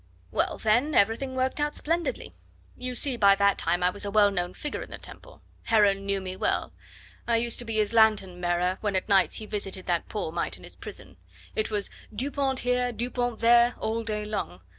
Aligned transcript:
"Well, 0.31 0.57
then 0.57 0.95
everything 0.95 1.35
worked 1.35 1.59
out 1.59 1.75
splendidly. 1.75 2.33
You 2.75 2.95
see 2.95 3.17
by 3.17 3.35
that 3.35 3.59
time 3.59 3.83
I 3.83 3.91
was 3.91 4.03
a 4.03 4.09
well 4.09 4.31
known 4.31 4.55
figure 4.55 4.81
in 4.81 4.89
the 4.89 4.97
Temple. 4.97 5.43
Heron 5.65 6.07
knew 6.07 6.19
me 6.19 6.35
well. 6.35 6.73
I 7.27 7.37
used 7.37 7.59
to 7.59 7.65
be 7.65 7.75
his 7.75 7.93
lanthorn 7.93 8.41
bearer 8.41 8.79
when 8.81 8.95
at 8.95 9.07
nights 9.07 9.35
he 9.35 9.45
visited 9.45 9.85
that 9.85 10.09
poor 10.09 10.31
mite 10.31 10.57
in 10.57 10.63
his 10.63 10.75
prison. 10.75 11.17
It 11.55 11.69
was 11.69 11.91
'Dupont, 12.15 12.61
here! 12.61 12.91
Dupont 12.91 13.37
there!' 13.41 13.75
all 13.79 14.03
day 14.03 14.25
long. 14.25 14.61